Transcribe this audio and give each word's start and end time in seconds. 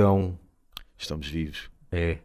então, 0.00 0.38
Estamos 0.96 1.28
vivos. 1.28 1.70
é, 1.92 2.18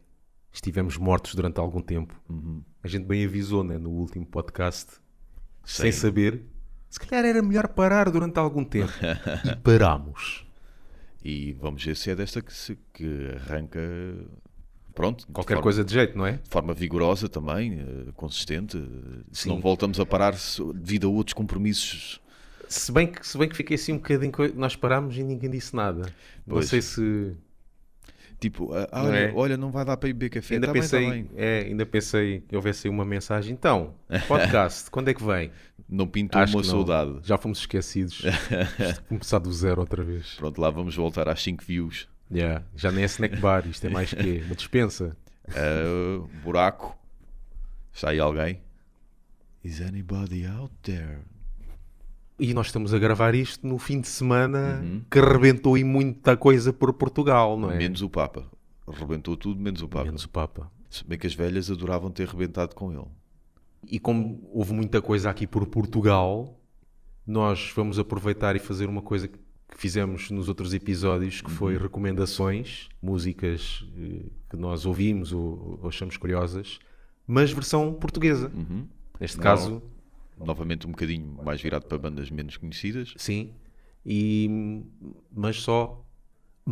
estivemos 0.52 0.96
mortos 0.98 1.36
durante 1.36 1.60
algum 1.60 1.82
tempo. 1.82 2.14
Uhum. 2.30 2.62
A 2.82 2.88
gente 2.88 3.06
bem 3.06 3.26
avisou, 3.26 3.64
né, 3.66 3.78
no 3.78 3.90
último 3.90 4.26
podcast, 4.26 4.92
Sim. 5.66 5.84
sem 5.84 5.92
saber. 5.92 6.42
Se 6.90 6.98
calhar 7.00 7.26
era 7.26 7.42
melhor 7.42 7.68
parar 7.70 8.10
durante 8.10 8.38
algum 8.38 8.64
tempo. 8.64 8.92
e 9.44 9.56
parámos. 9.62 10.46
E 11.24 11.52
vamos 11.60 11.84
ver 11.84 11.96
se 11.98 12.10
é 12.12 12.16
desta 12.16 12.42
que, 12.42 12.54
se, 12.54 12.78
que 12.94 13.30
arranca. 13.36 13.80
Pronto. 14.94 15.26
de 15.28 15.34
Qualquer 15.34 15.56
forma- 15.56 15.64
coisa 15.64 15.84
de 15.84 15.92
jeito, 15.94 16.18
não 16.18 16.26
é? 16.26 16.34
De 16.34 16.50
forma 16.50 16.74
vigorosa 16.74 17.28
também, 17.28 17.74
eh, 17.80 18.12
consistente. 18.16 18.78
eh, 18.78 19.24
Se 19.34 19.44
Sim. 19.44 19.50
não 19.50 19.60
voltamos 19.60 20.00
a 20.00 20.06
parar 20.06 20.34
devido 20.76 21.08
a 21.08 21.10
outros 21.10 21.34
compromissos. 21.34 22.22
Se 22.70 22.92
bem 22.94 23.08
que, 23.12 23.28
se 23.28 23.38
bem 23.38 23.50
que 23.50 23.56
fiquei 23.58 23.76
assim 23.76 23.92
um 23.94 23.98
bocadinho. 23.98 24.32
Nós 24.56 24.76
parámos 24.78 25.18
e 25.18 25.24
ninguém 25.24 25.50
disse 25.50 25.76
nada. 25.76 26.04
Não 26.48 26.56
Pois. 26.56 26.70
sei 26.70 26.82
se. 26.82 27.36
Tipo, 28.40 28.74
ah, 28.74 28.88
olha, 29.04 29.18
é? 29.18 29.34
olha, 29.34 29.58
não 29.58 29.72
vai 29.72 29.86
dar 29.86 29.96
para 29.98 30.10
ir 30.10 30.14
beber 30.14 30.30
café. 30.30 30.56
Ainda 30.56 30.68
Tá 30.68 30.74
bem, 30.74 30.82
tá 30.82 30.88
pensei, 30.88 31.10
bem. 31.10 31.30
é, 31.36 31.60
ainda 31.68 31.86
pensei 31.86 32.42
que 32.42 32.56
houvesse 32.56 32.88
aí 32.88 32.94
uma 32.94 33.06
mensagem. 33.06 33.54
Então, 33.54 33.96
podcast, 34.28 34.92
quando 34.92 35.10
é 35.10 35.14
que 35.14 35.24
vem? 35.24 35.52
Não 35.88 36.08
pintou 36.08 36.42
Acho 36.42 36.58
uma 36.58 36.64
saudade. 36.64 37.20
Já 37.24 37.38
fomos 37.38 37.60
esquecidos. 37.60 38.22
Começar 39.08 39.40
do 39.40 39.52
zero 39.54 39.82
outra 39.82 40.04
vez. 40.04 40.34
Pronto, 40.36 40.60
lá 40.60 40.70
vamos 40.70 40.96
voltar 40.96 41.30
às 41.30 41.42
5 41.42 41.64
views. 41.64 42.08
Yeah, 42.32 42.64
Já 42.76 42.92
nem 42.92 43.04
é 43.04 43.06
snack 43.06 43.38
bar, 43.38 43.68
isto 43.68 43.86
é 43.86 43.90
mais 43.90 44.12
que 44.14 44.42
uma 44.46 44.56
dispensa. 44.56 45.16
Ah, 45.50 46.28
buraco. 46.44 46.98
Está 47.94 48.10
aí 48.10 48.20
alguém? 48.20 48.62
Is 49.64 49.80
anybody 49.80 50.46
out 50.46 50.74
there? 50.84 51.20
E 52.38 52.54
nós 52.54 52.68
estamos 52.68 52.94
a 52.94 53.00
gravar 53.00 53.34
isto 53.34 53.66
no 53.66 53.78
fim 53.78 54.02
de 54.02 54.08
semana 54.08 54.84
que 55.10 55.20
arrebentou 55.20 55.78
em 55.78 55.84
muita 55.84 56.36
coisa 56.36 56.74
por 56.74 56.92
Portugal, 56.94 57.58
não 57.58 57.72
é? 57.72 57.78
Menos 57.78 58.02
o 58.02 58.10
Papa. 58.10 58.46
Rebentou 58.88 59.38
tudo, 59.38 59.60
menos 59.60 59.82
o 59.82 59.88
Papa. 59.88 60.06
Menos 60.06 60.26
o 60.26 60.30
Papa. 60.30 60.70
Se 60.90 61.06
bem 61.06 61.18
que 61.18 61.26
as 61.28 61.34
velhas 61.34 61.72
adoravam 61.72 62.12
ter 62.12 62.28
rebentado 62.28 62.76
com 62.76 62.92
ele. 62.92 63.08
E 63.90 64.00
como 64.00 64.42
houve 64.52 64.74
muita 64.74 65.02
coisa 65.02 65.30
aqui 65.30 65.48
por 65.48 65.66
Portugal, 65.68 66.60
nós 67.26 67.72
vamos 67.76 67.98
aproveitar 67.98 68.56
e 68.56 68.60
fazer 68.60 68.88
uma 68.90 69.02
coisa 69.02 69.28
que 69.28 69.38
fizemos 69.78 70.30
nos 70.30 70.48
outros 70.48 70.74
episódios, 70.74 71.42
que 71.42 71.52
foi 71.52 71.78
recomendações, 71.78 72.90
músicas 73.02 73.86
eh, 73.98 74.26
que 74.50 74.58
nós 74.58 74.86
ouvimos 74.86 75.32
ou, 75.32 75.80
ou 75.82 75.90
achamos 75.90 76.18
curiosas, 76.18 76.80
mas 77.28 77.52
versão 77.52 77.94
portuguesa. 77.94 78.52
Neste 79.20 79.38
Não. 79.38 79.44
caso, 79.44 79.84
Novamente 80.38 80.86
um 80.88 80.92
bocadinho 80.92 81.40
mais 81.44 81.62
virado 81.62 81.86
para 81.86 81.98
bandas 81.98 82.30
menos 82.30 82.58
conhecidas. 82.58 83.14
sim. 83.18 83.54
E, 84.08 84.84
mas 85.32 85.58
só 85.62 86.06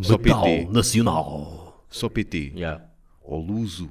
Só 0.01 0.17
metal 0.19 0.43
PT. 0.43 0.65
nacional. 0.71 1.83
Só 1.89 2.07
PT. 2.09 2.51
Yeah. 2.55 2.85
Ou 3.23 3.41
Luso. 3.41 3.89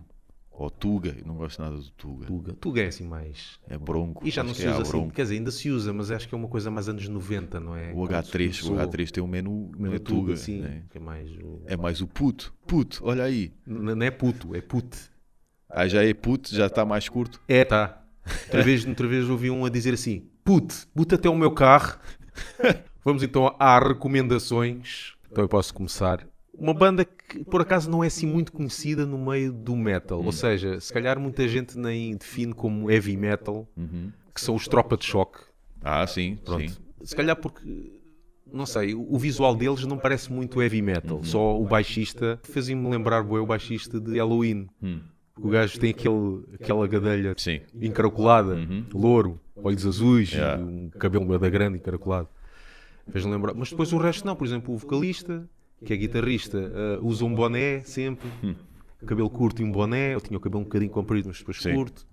Ou 0.53 0.71
Tuga. 0.71 1.17
Eu 1.19 1.27
não 1.27 1.35
gosto 1.35 1.61
nada 1.61 1.77
do 1.77 1.91
Tuga. 1.91 2.27
Tuga. 2.27 2.53
Tuga 2.53 2.83
é 2.83 2.87
assim 2.87 3.05
mais. 3.05 3.59
É 3.69 3.77
Bronco. 3.77 4.25
E 4.25 4.31
já 4.31 4.45
não 4.45 4.55
se 4.55 4.65
é 4.65 4.69
usa 4.69 4.79
a 4.79 4.83
assim. 4.83 4.91
Bronco. 4.93 5.13
Quer 5.13 5.23
dizer, 5.23 5.35
ainda 5.37 5.51
se 5.51 5.71
usa, 5.71 5.93
mas 5.93 6.11
acho 6.13 6.29
que 6.29 6.35
é 6.35 6.39
uma 6.39 6.47
coisa 6.47 6.71
mais 6.71 6.89
anos 6.89 7.09
90, 7.09 7.59
não 7.59 7.75
é? 7.75 7.91
O 7.93 8.07
Quando 8.07 8.11
H3. 8.13 8.31
começou- 8.33 8.77
O 8.77 8.79
H3 8.79 9.11
tem 9.11 9.25
um 9.25 9.27
menu. 9.27 9.73
Menu 9.77 9.95
é 9.97 9.99
Tuga, 9.99 10.21
Tuga. 10.21 10.37
sim. 10.37 10.61
né? 10.61 10.85
É 10.95 10.99
mais 11.01 11.31
o... 11.39 11.63
É 11.67 11.77
mais 11.77 12.01
o 12.01 12.07
puto. 12.07 12.55
Puto, 12.65 13.01
olha 13.05 13.25
aí. 13.25 13.53
Não 13.67 14.01
é 14.03 14.11
puto, 14.13 14.55
é 14.55 14.61
put. 14.61 14.87
Ah, 15.69 15.89
já 15.89 16.05
é 16.05 16.15
puto, 16.15 16.55
já 16.55 16.67
está 16.67 16.85
mais 16.85 17.09
curto. 17.09 17.41
É, 17.49 17.65
tá. 17.65 18.02
Outra 18.45 18.63
vez, 18.63 18.87
outra 18.87 19.07
vez 19.09 19.29
ouvi 19.29 19.51
um 19.51 19.65
a 19.65 19.69
dizer 19.71 19.95
assim: 19.95 20.27
put, 20.45 20.87
puta 20.95 21.17
até 21.17 21.29
o 21.29 21.37
meu 21.37 21.51
carro. 21.51 21.99
Vamos 23.05 23.23
então 23.23 23.55
a 23.59 23.79
recomendações. 23.79 25.15
Então 25.31 25.43
eu 25.45 25.49
posso 25.49 25.75
começar. 25.75 26.27
Uma 26.55 26.75
banda 26.75 27.05
que 27.05 27.43
por 27.45 27.61
acaso 27.63 27.91
não 27.91 28.05
é 28.05 28.07
assim 28.07 28.27
muito 28.27 28.53
conhecida 28.53 29.05
no 29.07 29.19
meio 29.19 29.53
do 29.53 29.75
metal. 29.75 30.23
Ou 30.23 30.31
seja, 30.33 30.79
se 30.81 30.93
calhar 30.93 31.19
muita 31.19 31.49
gente 31.49 31.79
nem 31.79 32.15
define 32.17 32.53
como 32.53 32.91
heavy 32.91 33.17
metal, 33.17 33.67
que 34.35 34.41
são 34.41 34.55
os 34.55 34.69
Tropa 34.69 34.97
de 34.97 35.05
Choque. 35.05 35.41
Ah, 35.83 36.07
sim, 36.07 36.37
Pronto. 36.45 36.71
sim. 36.71 36.77
Se 37.03 37.17
calhar 37.17 37.35
porque, 37.35 38.01
não 38.53 38.67
sei, 38.67 38.95
o 38.95 39.19
visual 39.19 39.57
deles 39.57 39.85
não 39.87 39.99
parece 39.99 40.31
muito 40.31 40.63
heavy 40.63 40.81
metal. 40.83 41.25
Só 41.25 41.59
o 41.61 41.65
baixista 41.67 42.39
fazia-me 42.45 42.89
lembrar 42.89 43.23
bué, 43.25 43.41
o 43.41 43.47
baixista 43.47 43.99
de 43.99 44.19
Halloween. 44.19 44.69
O 45.39 45.49
gajo 45.49 45.79
tem 45.81 45.91
aquele, 45.91 46.45
aquela 46.55 46.87
gadelha 46.87 47.35
Sim. 47.39 47.61
encaracolada, 47.75 48.57
louro, 48.93 49.41
olhos 49.57 49.87
azuis, 49.87 50.33
Yeah. 50.33 50.63
um 50.63 50.91
cabelo 50.91 51.39
da 51.39 51.49
grande 51.49 51.79
encaracolado. 51.79 52.29
Fez-me 53.11 53.33
lembrar. 53.33 53.55
Mas 53.55 53.71
depois 53.71 53.93
o 53.93 53.99
resto 53.99 54.27
não, 54.27 54.37
por 54.37 54.47
exemplo, 54.47 54.75
o 54.75 54.79
vocalista, 54.79 55.49
que 55.85 55.93
é 55.93 55.97
guitarrista, 55.97 56.59
eh, 56.59 56.99
usa 57.03 57.25
um 57.25 57.35
boné 57.35 57.81
sempre, 57.81 58.29
cabelo 59.07 59.29
curto 59.31 59.63
e 59.63 59.65
um 59.65 59.73
boné. 59.73 60.15
Eu 60.15 60.21
tinha 60.21 60.37
o 60.37 60.41
cabelo 60.41 60.61
um 60.61 60.65
bocadinho 60.65 60.91
comprido, 60.91 61.29
mas 61.29 61.39
depois 61.39 61.61
Sim. 61.61 61.75
curto. 61.75 62.07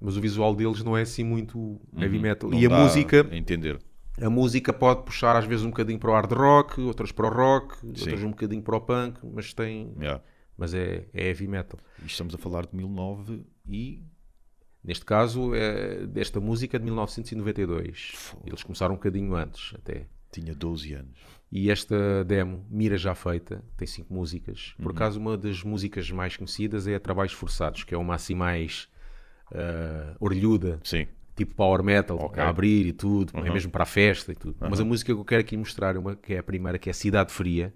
Mas 0.00 0.16
o 0.16 0.20
visual 0.20 0.54
deles 0.54 0.82
não 0.84 0.96
é 0.96 1.02
assim 1.02 1.24
muito 1.24 1.80
heavy 1.96 2.18
metal. 2.18 2.50
Não 2.50 2.58
e 2.58 2.66
a 2.66 2.68
música, 2.68 3.26
a 3.30 3.36
entender. 3.36 3.78
a 4.20 4.28
música 4.28 4.72
pode 4.72 5.04
puxar 5.04 5.34
às 5.36 5.46
vezes 5.46 5.64
um 5.64 5.70
bocadinho 5.70 5.98
para 5.98 6.10
o 6.10 6.12
hard 6.12 6.32
rock, 6.32 6.80
outras 6.82 7.10
para 7.12 7.26
o 7.26 7.30
rock, 7.30 7.76
Sim. 7.78 7.88
outras 7.88 8.22
um 8.22 8.30
bocadinho 8.30 8.60
para 8.62 8.76
o 8.76 8.80
punk, 8.80 9.18
mas 9.32 9.54
tem, 9.54 9.92
Yeah. 9.98 10.20
Mas 10.56 10.74
é, 10.74 11.06
é 11.12 11.28
heavy 11.28 11.46
metal. 11.46 11.78
E 12.02 12.06
estamos 12.06 12.34
a 12.34 12.38
falar 12.38 12.66
de 12.66 12.76
1009 12.76 13.44
e. 13.68 14.02
Neste 14.82 15.04
caso, 15.04 15.52
é 15.52 16.06
desta 16.06 16.38
música 16.40 16.76
é 16.76 16.78
de 16.78 16.84
1992. 16.84 18.36
Eles 18.44 18.62
começaram 18.62 18.94
um 18.94 18.96
bocadinho 18.96 19.34
antes, 19.34 19.74
até. 19.74 20.06
Tinha 20.30 20.54
12 20.54 20.92
anos. 20.92 21.18
E 21.50 21.70
esta 21.70 22.24
demo, 22.24 22.64
Mira 22.70 22.96
Já 22.96 23.14
Feita, 23.14 23.64
tem 23.76 23.86
cinco 23.86 24.12
músicas. 24.12 24.74
Por 24.80 24.92
acaso, 24.92 25.18
uma 25.18 25.36
das 25.36 25.62
músicas 25.62 26.10
mais 26.10 26.36
conhecidas 26.36 26.86
é 26.86 26.94
a 26.94 27.00
Trabalhos 27.00 27.32
Forçados, 27.32 27.84
que 27.84 27.94
é 27.94 27.98
uma 27.98 28.14
assim 28.14 28.34
mais 28.34 28.88
ah, 29.52 30.16
orelhuda, 30.18 30.80
Sim. 30.82 31.06
tipo 31.36 31.54
power 31.54 31.82
metal, 31.82 32.18
Ok. 32.18 32.42
a 32.42 32.48
abrir 32.48 32.86
e 32.86 32.92
tudo, 32.92 33.32
é 33.38 33.50
mesmo 33.50 33.70
para 33.70 33.84
a 33.84 33.86
festa 33.86 34.32
e 34.32 34.34
tudo. 34.34 34.56
Mas 34.60 34.80
a 34.80 34.84
música 34.84 35.12
que 35.14 35.18
eu 35.18 35.24
quero 35.24 35.40
aqui 35.40 35.56
mostrar, 35.56 35.96
é 35.96 35.98
uma, 35.98 36.16
que 36.16 36.34
é 36.34 36.38
a 36.38 36.42
primeira, 36.42 36.78
que 36.78 36.90
é 36.90 36.92
Cidade 36.92 37.32
Fria, 37.32 37.72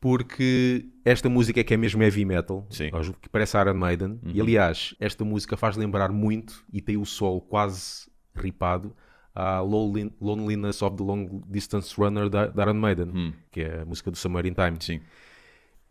porque 0.00 0.86
esta 1.04 1.28
música 1.28 1.60
é 1.60 1.64
que 1.64 1.74
é 1.74 1.76
mesmo 1.76 2.02
heavy 2.02 2.24
metal, 2.24 2.66
Sim. 2.70 2.90
que 3.20 3.28
parece 3.28 3.58
Iron 3.58 3.74
Maiden, 3.74 4.18
e 4.24 4.40
aliás, 4.40 4.94
esta 4.98 5.24
música 5.24 5.56
faz 5.56 5.76
lembrar 5.76 6.10
muito, 6.10 6.64
e 6.72 6.80
tem 6.80 6.96
o 6.96 7.04
solo 7.04 7.40
quase 7.40 8.10
ripado, 8.34 8.96
a 9.34 9.60
Loneliness 9.60 10.82
of 10.82 10.96
the 10.96 11.02
Long 11.02 11.42
Distance 11.46 11.94
Runner 11.96 12.28
da, 12.28 12.50
Iron 12.62 12.74
Maiden, 12.74 13.34
que 13.50 13.60
é 13.60 13.82
a 13.82 13.84
música 13.84 14.10
do 14.10 14.16
Summer 14.16 14.46
in 14.46 14.54
Time. 14.54 14.76
Sim. 14.80 15.00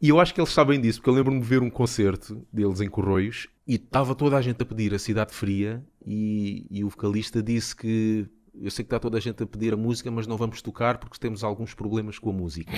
E 0.02 0.09
eu 0.09 0.20
acho 0.20 0.34
que 0.34 0.40
eles 0.40 0.52
sabem 0.52 0.80
disso, 0.80 1.00
porque 1.00 1.09
eu 1.09 1.14
lembro-me 1.14 1.41
de 1.41 1.46
ver 1.46 1.61
um 1.61 1.70
concerto 1.70 2.46
deles 2.53 2.79
em 2.79 2.90
Corroios 2.90 3.47
e 3.67 3.76
estava 3.76 4.16
toda 4.16 4.38
a 4.38 4.41
gente 4.41 4.61
a 4.61 4.66
pedir 4.66 4.94
a 4.94 5.00
Cidade 5.00 5.34
Fria 5.34 5.84
e, 6.06 6.66
e 6.72 6.84
o 6.85 6.90
vocalista 6.90 7.44
disse 7.44 7.76
que 7.76 8.26
eu 8.53 8.69
sei 8.72 8.84
que 8.84 8.87
está 8.87 8.99
toda 8.99 9.17
a 9.17 9.22
gente 9.22 9.41
a 9.43 9.46
pedir 9.46 9.73
a 9.73 9.78
música, 9.78 10.09
mas 10.11 10.25
não 10.28 10.37
vamos 10.37 10.61
tocar 10.61 10.97
porque 10.97 11.17
temos 11.19 11.43
alguns 11.43 11.73
problemas 11.73 12.17
com 12.19 12.29
a 12.29 12.34
música. 12.34 12.72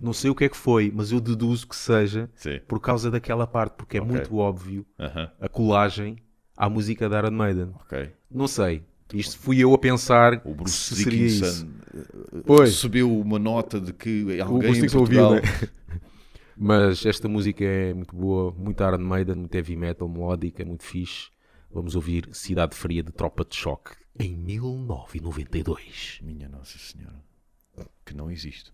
Não 0.00 0.12
sei 0.12 0.30
o 0.30 0.34
que 0.34 0.44
é 0.44 0.48
que 0.48 0.56
foi, 0.56 0.92
mas 0.94 1.12
eu 1.12 1.20
deduzo 1.20 1.66
que 1.66 1.76
seja 1.76 2.30
Sim. 2.34 2.60
por 2.68 2.80
causa 2.80 3.10
daquela 3.10 3.46
parte, 3.46 3.74
porque 3.76 3.98
é 3.98 4.00
Ok. 4.00 4.12
muito 4.12 4.36
óbvio 4.36 4.86
Aham. 4.98 5.30
a 5.40 5.48
colagem 5.48 6.16
à 6.56 6.68
música 6.68 7.08
da 7.08 7.18
Iron 7.18 7.30
Maiden. 7.32 7.70
Ok. 7.80 8.10
Não 8.30 8.46
sei. 8.48 8.82
Isto 9.14 9.38
fui 9.38 9.58
eu 9.60 9.72
a 9.72 9.78
pensar 9.78 10.42
O 10.44 10.52
Bruce 10.54 10.94
se 10.94 11.02
seria 11.04 11.26
isso. 11.26 11.68
Eh, 11.94 12.40
Pois. 12.44 12.70
recebeu 12.70 13.20
uma 13.20 13.38
nota 13.38 13.80
de 13.80 13.92
que 13.92 14.24
O 14.24 14.42
alguém 14.42 14.58
Bruce 14.58 14.68
em 14.68 14.72
Dickinson 14.74 14.98
Portugal... 14.98 15.32
ouviu, 15.34 15.42
né? 15.42 15.68
Mas 16.58 17.04
esta 17.04 17.28
música 17.28 17.64
é 17.64 17.92
muito 17.92 18.16
boa, 18.16 18.50
muito 18.52 18.82
Iron 18.82 18.98
Maiden, 18.98 19.34
muito 19.36 19.54
heavy 19.54 19.76
metal, 19.76 20.08
melódica, 20.08 20.64
muito 20.64 20.82
fixe. 20.84 21.28
Vamos 21.70 21.94
ouvir 21.94 22.28
Cidade 22.32 22.74
Fria 22.74 23.02
de 23.02 23.12
Tropa 23.12 23.44
de 23.44 23.54
Choque 23.54 23.90
em 24.18 24.36
1992. 24.36 26.20
Minha 26.22 26.48
Nossa 26.48 26.78
Senhora. 26.78 27.24
Que 28.04 28.14
não 28.14 28.30
existe. 28.30 28.72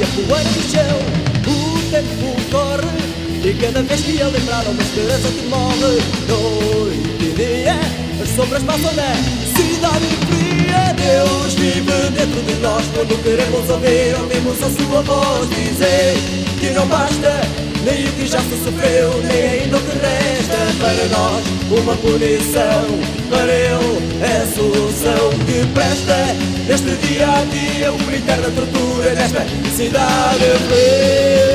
No 0.00 0.34
ar 0.34 0.42
e 0.42 0.42
a 0.42 0.44
poeira 0.46 0.50
no 0.50 0.62
chão 0.62 0.98
O 1.46 1.90
tempo 1.90 2.50
corre 2.50 3.10
e 3.42 3.54
cada 3.54 3.82
vez 3.82 4.00
que 4.02 4.20
a 4.20 4.26
lembrar 4.26 4.64
uma 4.66 4.82
esperança 4.82 5.28
que 5.28 5.46
morre 5.46 5.98
Noite 6.28 7.24
e 7.24 7.32
dia, 7.34 7.80
as 8.22 8.28
sombras 8.36 8.62
passam 8.62 8.92
na 8.94 9.14
cidade 9.56 10.06
fria 10.28 10.94
Deus 10.94 11.54
vive 11.54 12.10
dentro 12.14 12.42
de 12.42 12.54
nós 12.60 12.84
quando 12.94 13.22
queremos 13.22 13.70
ouvir 13.70 14.14
Ouvimos 14.20 14.62
a 14.62 14.70
sua 14.70 15.02
voz 15.02 15.48
dizer 15.48 16.16
que 16.60 16.70
não 16.70 16.86
basta 16.86 17.40
nem 17.84 18.04
o 18.04 18.12
que 18.12 18.26
já 18.26 18.40
se 18.40 18.62
sofreu, 18.62 19.10
nem 19.24 19.62
ainda 19.62 19.78
o 19.78 19.80
que 19.80 19.98
resta 19.98 20.58
para 20.78 21.04
nós. 21.08 21.44
Uma 21.70 21.96
punição 21.96 22.84
para 23.30 23.50
ele 23.50 24.22
é 24.22 24.42
a 24.42 24.46
solução 24.46 25.30
que 25.46 25.66
presta. 25.72 26.16
Neste 26.68 26.94
dia 27.06 27.26
a 27.26 27.44
dia, 27.44 27.92
uma 28.10 28.16
eterna 28.16 28.50
tortura 28.50 29.14
nesta 29.14 29.46
cidade 29.76 30.44
fria. 30.68 31.49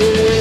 Outra 0.00 0.37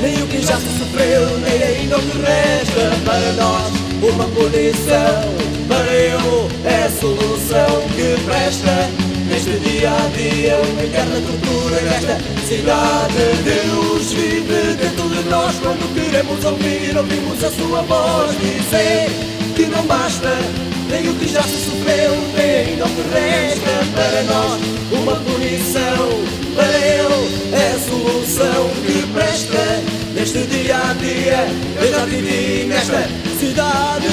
nem 0.00 0.22
o 0.22 0.26
que 0.26 0.40
já 0.40 0.56
se 0.56 0.78
sofreu, 0.78 1.38
nem 1.38 1.62
ainda 1.62 1.96
o 1.96 2.02
que 2.02 2.18
resta 2.18 2.92
para 3.04 3.32
nós. 3.32 3.72
Uma 4.02 4.24
punição 4.24 5.34
para 5.68 5.92
eu 5.94 6.50
é 6.64 6.84
a 6.84 6.90
solução 6.90 7.82
que 7.94 8.22
presta 8.24 8.90
neste 9.28 9.58
dia 9.60 9.90
a 9.90 10.08
dia, 10.16 10.60
uma 10.70 10.82
eterna 10.82 11.20
tortura 11.26 11.80
nesta 11.80 12.18
cidade. 12.46 13.14
Deus 13.42 14.12
vive 14.12 14.74
dentro 14.74 15.08
de 15.08 15.28
nós 15.30 15.56
quando 15.60 15.94
queremos 15.94 16.44
ouvir, 16.44 16.96
ouvimos 16.96 17.42
a 17.42 17.50
sua 17.50 17.82
voz 17.82 18.36
dizer 18.38 19.10
que 19.54 19.66
não 19.66 19.82
basta 19.86 20.36
nem 20.90 21.08
o 21.08 21.14
que 21.14 21.26
já 21.26 21.42
se 21.42 21.64
sofreu, 21.64 22.12
nem 22.36 22.54
ainda 22.54 22.84
o 22.84 22.88
que 22.88 23.02
resta 23.14 23.84
para 23.94 24.22
nós. 24.24 24.60
Uma 24.92 25.16
punição 25.16 26.45
a 28.06 28.10
solução 28.10 28.70
que 28.86 29.06
presta 29.12 29.82
neste 30.14 30.38
dia 30.46 30.76
a 30.76 30.92
dia. 30.94 31.46
Eu 31.80 31.90
já 31.90 32.04
vivi 32.04 32.66
nesta 32.66 33.08
cidade 33.38 34.06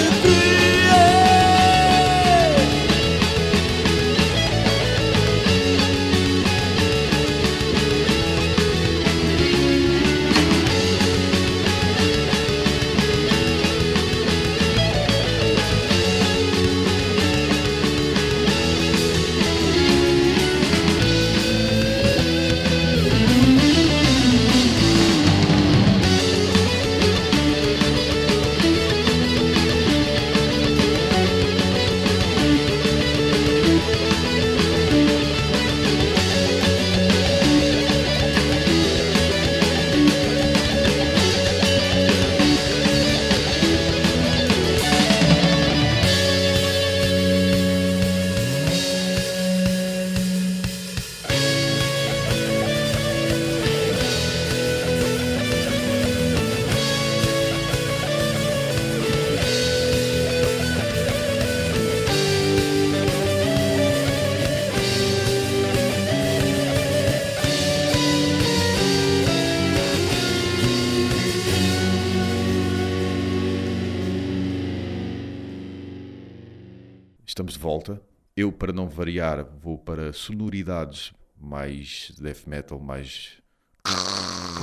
volta. 77.74 78.01
Eu, 78.36 78.51
para 78.51 78.72
não 78.72 78.88
variar, 78.88 79.46
vou 79.62 79.77
para 79.77 80.12
sonoridades 80.13 81.13
mais 81.39 82.12
death 82.20 82.48
metal, 82.48 82.80
mais. 82.80 83.38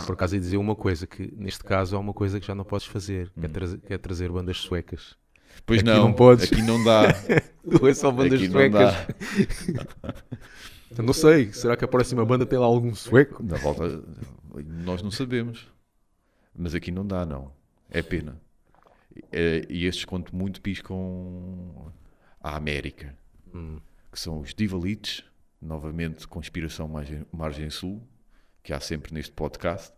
Por 0.07 0.15
acaso 0.15 0.35
ia 0.35 0.41
dizer 0.41 0.57
uma 0.57 0.75
coisa, 0.75 1.07
que 1.07 1.33
neste 1.37 1.63
caso 1.63 1.95
é 1.95 1.99
uma 1.99 2.13
coisa 2.13 2.41
que 2.41 2.47
já 2.47 2.55
não 2.55 2.65
podes 2.65 2.87
fazer, 2.87 3.31
que 3.39 3.45
é, 3.47 3.49
trazer, 3.49 3.79
que 3.79 3.95
é 3.95 3.99
trazer 3.99 4.31
bandas 4.31 4.57
suecas. 4.59 5.17
Pois 5.67 5.81
Aqui 5.81 5.89
não, 5.91 6.05
não 6.09 6.13
podes. 6.13 6.51
aqui 6.51 6.63
não 6.63 6.83
dá. 6.83 7.13
Tu 7.79 7.87
é 7.87 7.95
só 7.95 8.11
bandas 8.11 8.35
aqui 8.41 8.49
não 8.49 8.53
suecas. 8.53 8.95
Eu 10.97 11.05
não 11.05 11.13
sei, 11.13 11.53
será 11.53 11.77
que 11.77 11.85
a 11.85 11.89
próxima 11.89 12.25
banda 12.25 12.45
tem 12.45 12.59
lá 12.59 12.67
algum 12.67 12.93
sueco? 12.95 13.43
Na 13.45 13.57
volta, 13.57 14.03
nós 14.85 15.03
não 15.03 15.11
sabemos. 15.11 15.69
Mas 16.57 16.75
aqui 16.75 16.91
não 16.91 17.07
dá, 17.07 17.25
não. 17.25 17.53
É 17.89 18.03
pena. 18.03 18.41
É, 19.31 19.65
E 19.69 19.87
estes 19.87 20.05
conto 20.05 20.35
muito 20.35 20.61
piscam 20.61 21.93
a 22.41 22.57
América. 22.57 23.17
Que 24.13 24.19
são 24.19 24.41
os 24.41 24.55
Divalites, 24.55 25.25
novamente 25.61 26.27
Conspiração 26.27 26.89
Margem, 26.89 27.25
Margem 27.33 27.69
Sul, 27.71 28.03
que 28.63 28.73
há 28.73 28.81
sempre 28.81 29.13
neste 29.15 29.33
podcast, 29.33 29.93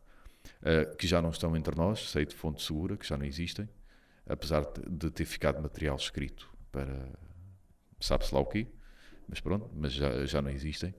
eh, 0.63 0.85
que 0.99 1.07
já 1.07 1.21
não 1.23 1.31
estão 1.31 1.57
entre 1.57 1.75
nós, 1.77 2.11
sei 2.11 2.25
de 2.27 2.35
fonte 2.35 2.63
segura, 2.63 2.97
que 2.97 3.07
já 3.07 3.17
não 3.17 3.25
existem, 3.25 3.69
apesar 4.27 4.65
de- 4.89 5.11
ter 5.11 5.25
ficado 5.25 5.61
material 5.63 5.97
escrito 5.97 6.51
para 6.71 7.09
sabe-se 8.01 8.35
lá 8.35 8.41
o 8.41 8.47
quê, 8.47 8.67
mas 9.29 9.41
pronto, 9.41 9.71
mas 9.75 9.93
já, 9.93 10.25
já 10.27 10.43
não 10.43 10.51
existem. 10.51 10.95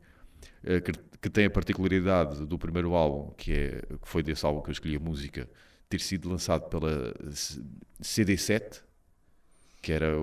Eh, 0.64 0.80
que, 0.82 0.92
que 1.22 1.30
tem 1.30 1.46
a 1.46 1.50
particularidade 1.50 2.46
do 2.46 2.58
primeiro 2.58 2.94
álbum, 2.96 3.32
que, 3.34 3.52
é, 3.54 3.82
que 4.02 4.08
foi 4.08 4.24
desse 4.24 4.46
álbum 4.46 4.62
que 4.62 4.70
eu 4.70 4.74
escolhi 4.74 4.96
a 4.96 5.00
música, 5.00 5.50
ter 5.90 6.00
sido 6.00 6.30
lançado 6.30 6.70
pela 6.70 7.14
C- 7.34 7.62
CD7, 8.02 8.82
que 9.84 9.92
era 9.92 10.14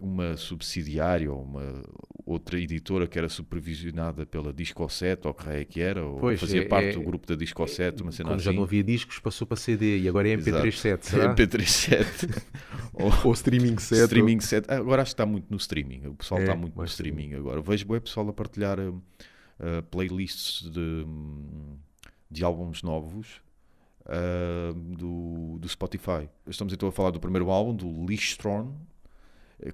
uma 0.00 0.34
subsidiária 0.34 1.30
ou 1.30 1.42
uma 1.42 1.82
outra 2.24 2.58
editora 2.58 3.06
que 3.06 3.18
era 3.18 3.28
supervisionada 3.28 4.24
pela 4.24 4.50
Disco 4.50 4.88
7, 4.88 5.28
ou 5.28 5.34
que 5.34 5.44
raio 5.44 5.60
é 5.60 5.64
que 5.66 5.78
era, 5.78 6.02
ou 6.02 6.18
Pois, 6.18 6.40
fazia 6.40 6.62
é- 6.62 6.64
parte 6.64 6.88
é- 6.88 6.92
do 6.92 7.02
grupo 7.02 7.26
da 7.26 7.34
Disco 7.34 7.68
7, 7.68 8.02
uma 8.02 8.12
cena 8.12 8.30
Como 8.30 8.40
já 8.40 8.48
assim. 8.50 8.56
não 8.56 8.64
havia 8.64 8.82
discos, 8.82 9.18
passou 9.18 9.46
para 9.46 9.58
CD 9.58 9.98
e 9.98 10.08
agora 10.08 10.26
é 10.26 10.36
MP37, 10.38 11.02
será? 11.04 11.34
MP37. 11.34 12.42
ou, 12.94 13.12
Ou 13.26 13.32
streaming 13.34 13.76
set. 13.76 14.00
Streaming 14.04 14.40
set. 14.40 14.64
Ah, 14.70 14.76
Agora 14.76 15.02
acho 15.02 15.10
que 15.10 15.14
está 15.14 15.26
muito 15.26 15.50
no 15.50 15.58
streaming. 15.58 16.06
O 16.06 16.14
pessoal 16.14 16.40
É, 16.40 16.44
está 16.44 16.56
muito 16.56 16.74
no 16.74 16.84
streaming 16.86 17.34
agora. 17.34 17.58
Eu 17.58 17.62
Vejo 17.62 17.84
o 17.86 18.00
pessoal 18.00 18.26
a 18.26 18.32
partilhar 18.32 18.78
ah, 18.80 19.82
playlists 19.90 20.62
de, 20.70 20.80
hum, 21.06 21.76
de 22.30 22.42
álbuns 22.42 22.82
novos 22.82 23.42
ah, 24.06 24.72
do, 24.74 25.58
do 25.58 25.68
Spotify. 25.68 26.26
Estamos 26.46 26.72
então 26.72 26.88
a 26.88 26.92
falar 26.92 27.10
do 27.10 27.20
primeiro 27.20 27.50
álbum, 27.50 27.74
do 27.74 28.06
Lichtron, 28.06 28.74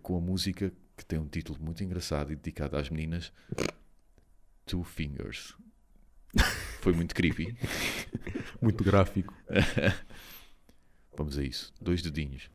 com 0.03 0.17
a 0.17 0.21
música 0.21 0.73
que 0.97 1.05
tem 1.05 1.19
um 1.19 1.29
título 1.29 1.59
muito 1.61 1.85
engraçado 1.85 2.33
e 2.33 2.37
dedicado 2.37 2.77
às 2.77 2.89
meninas: 2.89 3.33
Two 4.65 4.83
Fingers. 4.83 5.55
Foi 6.81 6.93
muito 6.93 7.15
creepy. 7.15 7.57
Muito 8.61 8.83
gráfico. 8.85 9.35
Vamos 11.17 11.39
a 11.39 11.43
isso. 11.43 11.73
Dois 11.81 12.03
dedinhos. 12.03 12.51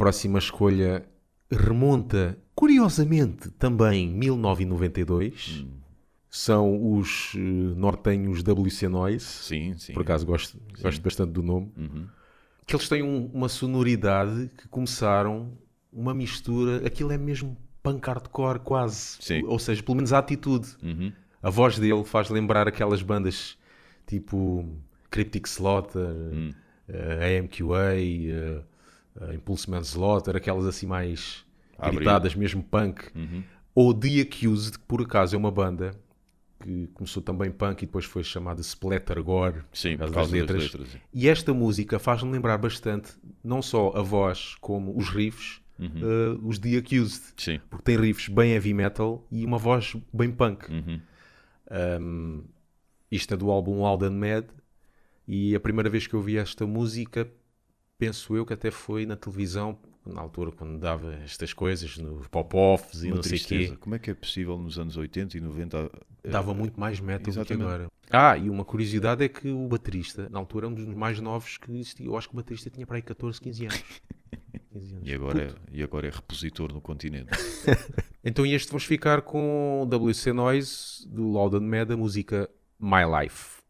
Próxima 0.00 0.38
escolha 0.38 1.04
remonta, 1.50 2.38
curiosamente, 2.54 3.50
também 3.50 4.08
1992. 4.08 5.66
São 6.28 6.94
os 6.96 7.32
eh, 7.34 7.38
nortenhos 7.40 8.42
WC 8.42 8.88
Noise. 8.88 9.24
Sim, 9.24 9.74
sim. 9.76 9.92
Por 9.92 10.02
acaso 10.02 10.24
gosto, 10.24 10.56
gosto 10.80 11.00
bastante 11.02 11.32
do 11.32 11.42
nome. 11.42 11.72
Uhum. 11.76 12.06
Que 12.64 12.76
eles 12.76 12.88
têm 12.88 13.02
um- 13.02 13.26
uma 13.34 13.48
sonoridade 13.48 14.48
que 14.56 14.68
começaram 14.68 15.52
uma 15.92 16.14
mistura. 16.14 16.86
Aquilo 16.86 17.10
é 17.10 17.18
mesmo 17.18 17.56
punk 17.82 18.06
hardcore, 18.06 18.60
quase. 18.60 19.16
Sim. 19.20 19.42
Ou 19.44 19.58
seja, 19.58 19.82
pelo 19.82 19.96
menos 19.96 20.12
a 20.12 20.18
atitude. 20.18 20.68
Uhum. 20.82 21.12
A 21.42 21.50
voz 21.50 21.78
dele 21.78 22.04
faz 22.04 22.30
lembrar 22.30 22.68
aquelas 22.68 23.02
bandas 23.02 23.58
tipo 24.06 24.64
Cryptic 25.10 25.46
Slaughter, 25.48 26.06
Hum. 26.32 26.52
eh, 26.88 27.38
AMQA, 27.40 27.94
eh, 27.96 28.62
eh, 29.20 29.34
Impulse 29.34 29.70
Manslaughter, 29.70 30.36
aquelas 30.36 30.66
assim 30.66 30.86
mais 30.86 31.44
A 31.78 31.86
abrir. 31.86 31.98
gritadas, 31.98 32.34
mesmo 32.34 32.62
punk. 32.62 33.04
Uhum. 33.14 33.42
Ou 33.74 33.94
The 33.94 34.20
Accused, 34.22 34.78
que 34.78 34.84
por 34.84 35.00
acaso 35.02 35.34
é 35.34 35.38
uma 35.38 35.50
banda 35.50 35.94
que 36.62 36.88
começou 36.88 37.22
também 37.22 37.50
punk 37.50 37.82
e 37.82 37.86
depois 37.86 38.04
foi 38.04 38.22
chamada 38.22 38.60
Splattergore. 38.60 39.62
Sim, 39.72 39.96
por 39.96 40.08
por 40.08 40.14
causa 40.14 40.30
causa 40.32 40.46
das 40.46 40.62
letras. 40.72 40.96
E 41.14 41.28
esta 41.28 41.54
música 41.54 41.98
faz-me 41.98 42.30
lembrar 42.30 42.58
bastante, 42.58 43.12
não 43.42 43.62
só 43.62 43.92
a 43.96 44.02
voz, 44.02 44.56
como 44.60 44.94
os 44.96 45.08
riffs, 45.08 45.62
eh, 45.80 46.38
os 46.42 46.58
The 46.58 46.76
Accused. 46.76 47.22
Sim. 47.38 47.60
Porque 47.70 47.84
tem 47.84 47.96
riffs 47.96 48.28
bem 48.28 48.52
heavy 48.52 48.74
metal 48.74 49.26
e 49.30 49.44
uma 49.46 49.56
voz 49.56 49.96
bem 50.12 50.30
punk. 50.30 50.70
Uhum. 50.70 51.00
Um, 51.70 52.42
isto 53.10 53.32
é 53.32 53.36
do 53.36 53.50
álbum 53.50 53.80
Loud 53.80 54.04
and 54.04 54.12
Mad 54.12 54.44
e 55.26 55.54
a 55.54 55.60
primeira 55.60 55.88
vez 55.88 56.06
que 56.06 56.14
eu 56.14 56.18
ouvi 56.18 56.36
esta 56.36 56.66
música, 56.66 57.26
penso 58.00 58.34
eu 58.34 58.46
que 58.46 58.54
até 58.54 58.70
foi 58.70 59.04
na 59.04 59.14
televisão, 59.14 59.78
na 60.06 60.22
altura 60.22 60.50
quando 60.50 60.78
dava 60.78 61.14
estas 61.22 61.52
coisas, 61.52 61.98
no 61.98 62.20
pop-offs 62.30 63.02
e 63.02 63.08
Uma 63.08 63.16
não 63.16 63.22
sei 63.22 63.32
tristeza. 63.32 63.72
quê. 63.72 63.76
Como 63.78 63.94
é 63.94 63.98
que 63.98 64.10
é 64.10 64.14
possível 64.14 64.56
nos 64.58 64.78
anos 64.78 64.96
80 64.96 65.36
e 65.36 65.40
90 65.40 65.90
eh, 66.24 66.30
Dava 66.30 66.54
muito 66.54 66.80
mais 66.80 66.98
metal 66.98 67.32
do 67.32 67.44
que 67.44 67.52
agora. 67.52 67.88
Ah, 68.10 68.36
e 68.38 68.48
uma 68.48 68.64
curiosidade 68.64 69.22
é 69.22 69.28
que 69.28 69.50
o 69.50 69.68
baterista, 69.68 70.28
na 70.30 70.38
altura, 70.38 70.66
é 70.66 70.68
um 70.70 70.74
dos 70.74 70.86
mais 70.86 71.20
novos 71.20 71.58
que 71.58 71.70
existia. 71.70 72.06
Eu 72.06 72.16
acho 72.16 72.28
que 72.28 72.34
o 72.34 72.36
baterista 72.36 72.70
tinha 72.70 72.86
para 72.86 72.96
aí 72.96 73.02
14, 73.02 73.38
15 73.38 73.66
anos. 73.66 73.84
15 74.72 74.94
anos. 74.94 75.08
e 75.08 75.14
agora, 75.14 75.46
Puto. 75.46 75.60
é, 75.72 75.76
e 75.78 75.82
agora 75.82 76.06
é 76.08 76.10
repositor 76.10 76.72
no 76.72 76.80
continente? 76.80 77.28
Então 78.22 78.44
este 78.44 78.68
vamos 78.68 78.84
ficar 78.84 79.22
com 79.22 79.88
WC 79.90 80.34
Noise 80.34 81.08
do 81.08 81.26
Loud 81.26 81.56
and 81.56 81.60
Mad, 81.62 81.90
a 81.90 81.96
música 81.96 82.50
My 82.78 83.00
Life. 83.22 83.60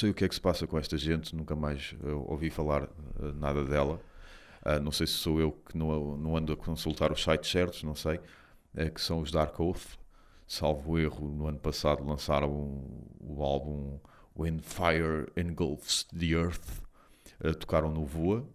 Sei 0.00 0.10
o 0.10 0.14
que 0.14 0.24
é 0.24 0.28
que 0.28 0.34
se 0.34 0.40
passa 0.40 0.66
com 0.66 0.78
esta 0.78 0.96
gente, 0.96 1.36
nunca 1.36 1.54
mais 1.54 1.94
uh, 2.02 2.24
ouvi 2.26 2.48
falar 2.48 2.84
uh, 2.84 3.32
nada 3.34 3.62
dela. 3.64 4.00
Uh, 4.64 4.80
não 4.82 4.90
sei 4.90 5.06
se 5.06 5.14
sou 5.14 5.38
eu 5.38 5.52
que 5.52 5.76
não, 5.76 6.16
não 6.16 6.36
ando 6.36 6.52
a 6.54 6.56
consultar 6.56 7.12
os 7.12 7.22
sites 7.22 7.50
certos, 7.50 7.82
não 7.82 7.94
sei. 7.94 8.18
É 8.74 8.88
que 8.88 9.00
são 9.00 9.20
os 9.20 9.30
Dark 9.30 9.58
Oath. 9.60 9.98
Salvo 10.46 10.98
erro, 10.98 11.30
no 11.30 11.46
ano 11.46 11.58
passado 11.58 12.04
lançaram 12.04 12.50
o 13.20 13.42
álbum 13.42 14.00
When 14.36 14.58
Fire 14.60 15.30
Engulfs 15.36 16.04
the 16.04 16.26
Earth. 16.26 16.82
tocaram 17.60 17.90
no 17.90 18.04
Voa. 18.04 18.48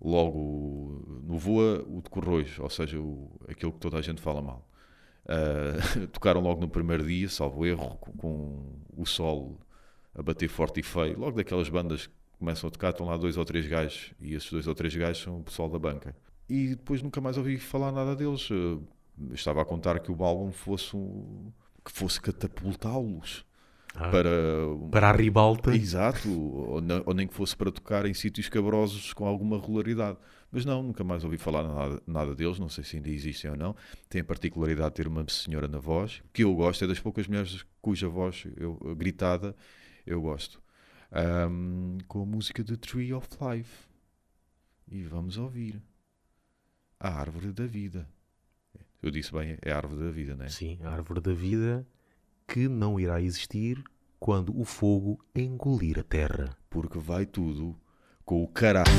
Logo, 0.00 1.22
no 1.22 1.36
Voa, 1.38 1.84
o 1.86 2.02
de 2.02 2.10
Corroios, 2.10 2.58
ou 2.58 2.70
seja, 2.70 2.98
o, 3.00 3.30
aquilo 3.48 3.72
que 3.72 3.80
toda 3.80 3.98
a 3.98 4.02
gente 4.02 4.20
fala 4.20 4.40
mal. 4.40 4.68
tocaram 6.12 6.40
logo 6.40 6.60
no 6.60 6.68
primeiro 6.68 7.06
dia, 7.06 7.28
salvo 7.28 7.66
erro, 7.66 7.96
com, 7.96 8.12
com 8.12 8.76
o 8.96 9.06
sol 9.06 9.58
a 10.14 10.22
bater 10.22 10.48
forte 10.48 10.80
e 10.80 10.82
feio. 10.82 11.18
Logo 11.18 11.36
daquelas 11.36 11.68
bandas 11.68 12.06
que 12.06 12.12
começam 12.38 12.68
a 12.68 12.70
tocar, 12.70 12.90
estão 12.90 13.06
lá 13.06 13.16
dois 13.16 13.36
ou 13.36 13.44
três 13.44 13.66
gajos, 13.66 14.12
e 14.20 14.34
esses 14.34 14.50
dois 14.50 14.66
ou 14.66 14.74
três 14.74 14.94
gajos 14.94 15.22
são 15.22 15.40
o 15.40 15.42
pessoal 15.42 15.68
da 15.68 15.78
banca. 15.78 16.14
E 16.48 16.68
depois 16.68 17.02
nunca 17.02 17.20
mais 17.20 17.38
ouvi 17.38 17.58
falar 17.58 17.90
nada 17.90 18.14
deles. 18.14 18.48
Eu 18.50 18.82
estava 19.32 19.62
a 19.62 19.64
contar 19.64 19.98
que 20.00 20.12
o 20.12 20.24
álbum 20.24 20.52
fosse 20.52 20.94
um, 20.96 21.50
que 21.84 21.90
fosse 21.90 22.20
catapultá-los. 22.20 23.44
Ah, 23.96 24.08
para, 24.08 24.30
para 24.90 25.10
a 25.10 25.12
ribalta. 25.12 25.74
Exato, 25.74 26.28
ou, 26.28 26.82
ou, 27.06 27.14
nem 27.14 27.28
que 27.28 27.34
fosse 27.34 27.56
para 27.56 27.70
tocar 27.70 28.04
em 28.06 28.12
sítios 28.12 28.48
cabrosos 28.48 29.12
com 29.12 29.24
alguma 29.24 29.56
regularidade. 29.56 30.18
Mas 30.50 30.64
não, 30.64 30.82
nunca 30.82 31.04
mais 31.04 31.22
ouvi 31.22 31.38
falar 31.38 31.62
nada, 31.62 32.02
nada 32.04 32.34
deles, 32.34 32.58
não 32.58 32.68
sei 32.68 32.82
se 32.82 32.96
ainda 32.96 33.08
existem 33.08 33.52
ou 33.52 33.56
não. 33.56 33.76
Tem 34.08 34.20
a 34.20 34.24
particularidade 34.24 34.90
de 34.90 34.94
ter 34.96 35.06
uma 35.06 35.24
senhora 35.28 35.68
na 35.68 35.78
voz, 35.78 36.22
que 36.32 36.42
eu 36.42 36.52
gosto, 36.54 36.84
é 36.84 36.88
das 36.88 36.98
poucas 36.98 37.28
mulheres 37.28 37.64
cuja 37.80 38.08
voz 38.08 38.46
eu, 38.56 38.76
gritada 38.96 39.54
eu 40.06 40.20
gosto. 40.20 40.62
Um, 41.12 41.98
com 42.08 42.22
a 42.22 42.26
música 42.26 42.62
de 42.62 42.76
Tree 42.76 43.12
of 43.12 43.28
Life. 43.40 43.88
E 44.88 45.02
vamos 45.04 45.38
ouvir. 45.38 45.82
A 46.98 47.08
Árvore 47.08 47.52
da 47.52 47.66
Vida. 47.66 48.08
Eu 49.02 49.10
disse 49.10 49.32
bem, 49.32 49.58
é 49.62 49.72
a 49.72 49.76
Árvore 49.76 50.04
da 50.04 50.10
Vida, 50.10 50.34
não 50.34 50.44
é? 50.44 50.48
Sim, 50.48 50.78
a 50.82 50.90
Árvore 50.90 51.20
da 51.20 51.32
Vida 51.32 51.86
que 52.46 52.68
não 52.68 52.98
irá 53.00 53.20
existir 53.20 53.82
quando 54.18 54.58
o 54.58 54.64
fogo 54.64 55.18
engolir 55.34 55.98
a 55.98 56.02
terra. 56.02 56.56
Porque 56.68 56.98
vai 56.98 57.26
tudo 57.26 57.76
com 58.24 58.42
o 58.42 58.48
caralho. 58.48 58.90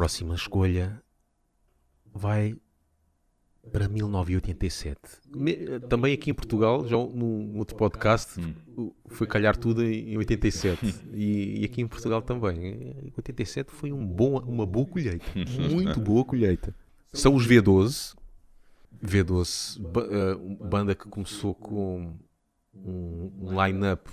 Próxima 0.00 0.34
escolha 0.34 1.02
vai 2.14 2.56
para 3.70 3.86
1987. 3.86 4.98
Me- 5.36 5.78
Também 5.90 6.14
aqui 6.14 6.30
em 6.30 6.34
Portugal, 6.34 6.88
já 6.88 6.96
num 6.96 7.58
outro 7.58 7.76
podcast, 7.76 8.40
Hum. 8.40 8.90
foi 9.08 9.26
calhar 9.26 9.54
tudo 9.58 9.84
em 9.84 10.16
87. 10.16 10.86
E, 11.12 11.60
e 11.60 11.64
aqui 11.66 11.82
em 11.82 11.86
Portugal 11.86 12.22
também. 12.22 12.56
Em 13.04 13.12
87 13.14 13.70
foi 13.70 13.92
um 13.92 14.06
bom, 14.06 14.38
uma 14.40 14.64
boa 14.64 14.86
colheita. 14.86 15.26
Muito 15.70 16.00
boa 16.00 16.24
colheita. 16.24 16.74
São 17.12 17.34
os 17.34 17.46
V12. 17.46 18.16
V12, 19.04 19.78
ba- 19.82 20.06
eh, 20.10 20.34
banda 20.66 20.94
que 20.94 21.06
começou 21.08 21.54
com 21.54 22.14
um, 22.74 23.30
um 23.38 23.62
line-up 23.66 24.10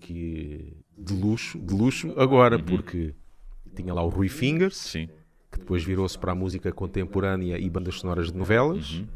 que 0.00 0.76
de 0.98 1.14
luxo, 1.14 1.58
de 1.58 1.74
luxo 1.74 2.12
agora, 2.18 2.58
porque 2.62 3.14
tinha 3.74 3.92
lá 3.94 4.02
o 4.02 4.08
Rui 4.08 4.28
Fingers, 4.28 4.76
Sim. 4.76 5.08
Que 5.50 5.58
depois 5.58 5.82
virou-se 5.84 6.18
para 6.18 6.32
a 6.32 6.34
música 6.34 6.70
contemporânea 6.72 7.58
e 7.58 7.68
bandas 7.68 7.96
sonoras 7.96 8.30
de 8.30 8.38
novelas. 8.38 8.92
Uhum. 8.92 9.06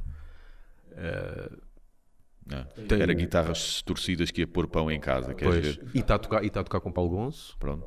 Ah, 2.53 2.65
Tem- 2.89 3.01
Era 3.01 3.15
guitarras 3.15 3.81
torcidas 3.83 4.31
que 4.31 4.43
ia 4.43 4.47
pôr 4.47 4.67
pão 4.69 4.91
em 4.91 5.01
casa, 5.01 5.33
queres 5.35 5.55
Pois, 5.55 5.77
ver? 5.77 5.91
e 5.95 5.99
está 6.01 6.17
a 6.17 6.19
tocar, 6.19 6.45
e 6.45 6.49
está 6.49 6.61
a 6.61 6.65
tocar 6.65 6.81
com 6.81 6.93
Paulo 6.93 7.11
Gonço. 7.11 7.57
Pronto. 7.59 7.87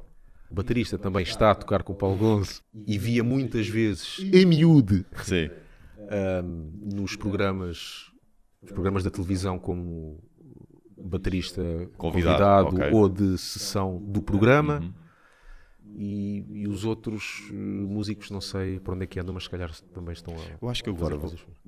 O 0.49 0.55
baterista 0.55 0.97
também 0.97 1.21
está 1.23 1.51
a 1.51 1.55
tocar 1.55 1.83
com 1.83 1.93
Paulo 1.93 2.17
Gonço 2.17 2.63
e 2.87 2.97
via 2.97 3.23
muitas 3.23 3.67
vezes 3.67 4.17
em 4.33 4.45
miúde 4.45 5.05
Sim. 5.23 5.49
nos 6.81 7.15
programas, 7.15 8.11
nos 8.61 8.71
programas 8.71 9.03
da 9.03 9.11
televisão 9.11 9.59
como 9.59 10.23
baterista 10.97 11.61
Convidado, 11.97 12.69
convidado, 12.71 12.75
ok. 12.87 12.91
ou 12.99 13.09
de 13.09 13.37
sessão 13.37 14.01
do 14.01 14.21
programa. 14.21 14.79
Uhum. 14.79 14.93
E, 15.99 16.45
e 16.51 16.67
os 16.67 16.85
outros 16.85 17.47
eh, 17.49 17.53
músicos, 17.55 18.29
não 18.29 18.39
sei 18.39 18.79
para 18.79 18.93
onde 18.93 19.05
é 19.05 19.07
que 19.07 19.19
andam, 19.19 19.33
mas 19.33 19.45
se 19.45 19.49
calhar 19.49 19.71
também 19.93 20.13
estão 20.13 20.31
a. 20.35 20.57
Eu 20.61 20.69
acho 20.69 20.83
que 20.83 20.91
agora 20.91 21.17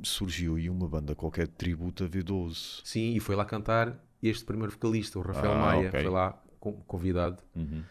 surgiu 0.03 0.55
aí 0.55 0.69
uma 0.69 0.87
banda 0.87 1.15
qualquer 1.15 1.47
de 1.47 1.53
tributo 1.53 2.03
a 2.03 2.07
V12. 2.07 2.81
Sim, 2.83 3.15
e 3.15 3.19
foi 3.19 3.35
lá 3.35 3.43
cantar 3.43 3.97
este 4.21 4.45
primeiro 4.45 4.71
vocalista, 4.71 5.17
o 5.17 5.23
Rafael 5.23 5.53
Ah, 5.53 5.57
Maia. 5.59 5.87
ok. 5.89 6.01
Foi 6.03 6.11
lá 6.11 6.39
convidado. 6.85 7.41
Uhum. 7.55 7.81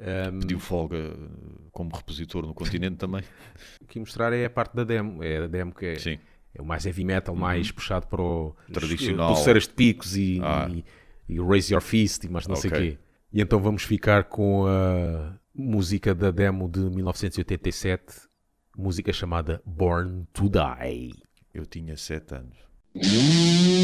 Ahm, 0.00 0.40
Pediu 0.40 0.60
folga 0.60 0.96
eh, 0.98 1.16
como 1.72 1.90
repositor 1.96 2.46
no 2.46 2.52
continente 2.52 2.96
também. 2.98 3.22
o 3.80 3.86
que 3.86 3.98
mostrar 3.98 4.32
é 4.34 4.44
a 4.44 4.50
parte 4.50 4.76
da 4.76 4.84
demo. 4.84 5.22
É 5.24 5.38
a 5.38 5.46
demo 5.46 5.72
que 5.74 5.86
é, 5.86 5.98
Sim. 5.98 6.18
é 6.54 6.60
o 6.60 6.66
mais 6.66 6.84
heavy 6.84 7.02
metal, 7.04 7.34
mais 7.34 7.70
puxado 7.72 8.06
para 8.08 8.20
o 8.20 8.54
Tradicional. 8.70 9.32
pulseiras 9.34 9.62
de 9.66 9.72
picos 9.72 10.16
e, 10.18 10.38
Ah. 10.42 10.68
e, 10.70 10.84
e 11.28 11.40
Raise 11.40 11.72
Your 11.72 11.80
Fist 11.82 12.24
e 12.24 12.28
mais 12.28 12.46
não 12.46 12.56
sei 12.56 12.70
o 12.70 12.74
quê. 12.74 12.98
E 13.32 13.40
então 13.40 13.58
vamos 13.58 13.82
ficar 13.84 14.24
com 14.24 14.66
a 14.66 15.34
música 15.58 16.14
da 16.14 16.30
demo 16.30 16.68
de 16.68 16.78
1987, 16.78 18.28
música 18.76 19.12
chamada 19.12 19.60
Born 19.66 20.24
to 20.32 20.48
Die. 20.48 21.12
Eu 21.52 21.66
tinha 21.66 21.96
7 21.96 22.34
anos. 22.36 22.56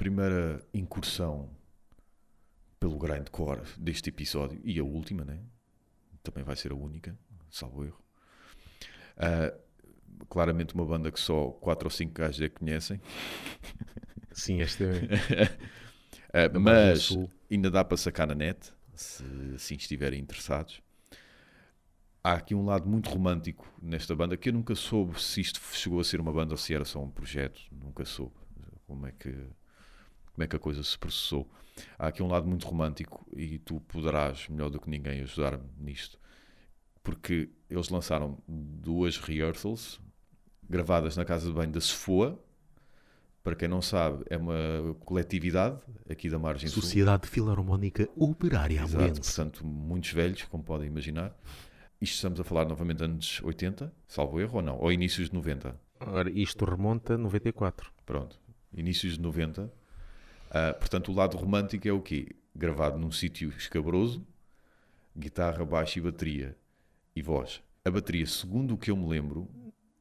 Primeira 0.00 0.66
incursão 0.72 1.50
pelo 2.80 2.96
grindcore 2.96 3.60
deste 3.76 4.08
episódio 4.08 4.58
e 4.64 4.78
a 4.78 4.82
última, 4.82 5.26
né? 5.26 5.38
Também 6.22 6.42
vai 6.42 6.56
ser 6.56 6.72
a 6.72 6.74
única, 6.74 7.14
salvo 7.50 7.84
erro. 7.84 8.02
Ah, 9.14 9.52
claramente 10.26 10.72
uma 10.74 10.86
banda 10.86 11.12
que 11.12 11.20
só 11.20 11.50
4 11.50 11.84
ou 11.84 11.90
5 11.90 12.14
gajos 12.14 12.40
é 12.40 12.48
que 12.48 12.60
conhecem. 12.60 12.98
Sim, 14.32 14.62
este 14.62 14.84
é. 14.84 16.48
Margem 16.58 17.18
mas 17.18 17.30
ainda 17.50 17.70
dá 17.70 17.84
para 17.84 17.98
sacar 17.98 18.26
na 18.26 18.34
net, 18.34 18.72
se 18.94 19.22
assim 19.54 19.74
estiverem 19.74 20.18
interessados. 20.18 20.80
Há 22.24 22.32
aqui 22.32 22.54
um 22.54 22.64
lado 22.64 22.88
muito 22.88 23.10
romântico 23.10 23.70
nesta 23.82 24.16
banda 24.16 24.34
que 24.34 24.48
eu 24.48 24.54
nunca 24.54 24.74
soube 24.74 25.20
se 25.20 25.42
isto 25.42 25.60
chegou 25.74 26.00
a 26.00 26.04
ser 26.04 26.22
uma 26.22 26.32
banda 26.32 26.54
ou 26.54 26.56
se 26.56 26.74
era 26.74 26.86
só 26.86 27.02
um 27.02 27.10
projeto. 27.10 27.60
Nunca 27.70 28.06
soube 28.06 28.40
como 28.90 29.06
é 29.06 29.12
que, 29.12 29.32
como 30.32 30.44
é 30.44 30.46
que 30.46 30.56
a 30.56 30.58
coisa 30.58 30.82
se 30.82 30.98
processou. 30.98 31.50
Há 31.98 32.08
aqui 32.08 32.22
um 32.22 32.28
lado 32.28 32.46
muito 32.46 32.66
romântico 32.66 33.26
e 33.34 33.58
tu 33.58 33.80
poderás, 33.80 34.48
melhor 34.48 34.70
do 34.70 34.80
que 34.80 34.90
ninguém, 34.90 35.20
ajudar-me 35.20 35.64
nisto. 35.78 36.18
Porque 37.02 37.50
eles 37.68 37.88
lançaram 37.88 38.38
duas 38.46 39.16
rehearsals 39.16 40.00
gravadas 40.68 41.16
na 41.16 41.24
casa 41.24 41.46
de 41.48 41.52
banho 41.52 41.72
da 41.72 41.80
Sefoa. 41.80 42.38
Para 43.42 43.56
quem 43.56 43.68
não 43.68 43.80
sabe, 43.80 44.22
é 44.28 44.36
uma 44.36 44.94
coletividade 45.00 45.80
aqui 46.08 46.28
da 46.28 46.38
Margem 46.38 46.68
Sul. 46.68 46.82
Sociedade 46.82 47.26
Filarmónica 47.26 48.08
Operária 48.14 48.80
Exato, 48.82 48.96
Amorense. 48.96 49.20
portanto, 49.20 49.66
muitos 49.66 50.12
velhos, 50.12 50.42
como 50.44 50.62
podem 50.62 50.88
imaginar. 50.88 51.34
Isto 52.00 52.14
estamos 52.16 52.38
a 52.38 52.44
falar 52.44 52.66
novamente 52.66 52.98
de 52.98 53.04
anos 53.04 53.40
80, 53.42 53.92
salvo 54.06 54.40
erro 54.40 54.56
ou 54.56 54.62
não? 54.62 54.78
Ou 54.78 54.92
inícios 54.92 55.30
de 55.30 55.34
90? 55.34 55.74
Ora, 56.00 56.30
isto 56.30 56.64
remonta 56.64 57.14
a 57.14 57.18
94. 57.18 57.90
Pronto, 58.04 58.38
inícios 58.74 59.14
de 59.14 59.20
90. 59.20 59.72
Ah, 60.50 60.74
portanto, 60.74 61.12
o 61.12 61.14
lado 61.14 61.36
romântico 61.36 61.86
é 61.86 61.92
o 61.92 62.00
quê? 62.00 62.34
Gravado 62.54 62.98
num 62.98 63.12
sítio 63.12 63.50
escabroso, 63.50 64.26
guitarra, 65.16 65.64
baixo 65.64 65.98
e 65.98 66.02
bateria 66.02 66.56
e 67.14 67.22
voz. 67.22 67.62
A 67.84 67.90
bateria, 67.90 68.26
segundo 68.26 68.74
o 68.74 68.78
que 68.78 68.90
eu 68.90 68.96
me 68.96 69.08
lembro, 69.08 69.48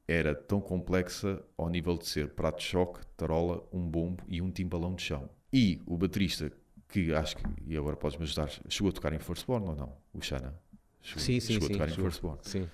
era 0.07 0.33
tão 0.33 0.59
complexa 0.59 1.41
ao 1.55 1.69
nível 1.69 1.97
de 1.97 2.07
ser 2.07 2.29
prato 2.29 2.57
de 2.57 2.63
choque, 2.63 3.05
tarola, 3.15 3.63
um 3.71 3.87
bombo 3.87 4.23
e 4.27 4.41
um 4.41 4.49
timbalão 4.49 4.95
de 4.95 5.03
chão. 5.03 5.29
E 5.53 5.79
o 5.85 5.95
baterista, 5.97 6.51
que 6.87 7.13
acho 7.13 7.37
que, 7.37 7.43
e 7.67 7.77
agora 7.77 7.95
podes-me 7.95 8.23
ajudar, 8.23 8.49
chegou 8.67 8.89
a 8.89 8.91
tocar 8.93 9.13
em 9.13 9.19
Firstborn 9.19 9.67
ou 9.67 9.75
não? 9.75 9.93
O 10.13 10.21
Shana? 10.21 10.55
Chegou, 11.01 11.23
Sim, 11.23 11.39
sim, 11.39 11.53
chegou 11.53 11.67
sim. 11.67 11.73
a 11.73 11.77
tocar 11.77 11.87
em 11.87 11.91
chegou. 11.91 12.05
Firstborn 12.05 12.39
Sim. 12.41 12.67